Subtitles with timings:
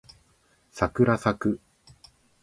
[0.71, 1.61] さくらさく